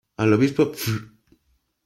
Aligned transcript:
Al 0.17 0.33
obispo 0.33 0.73
Fr. 0.73 0.99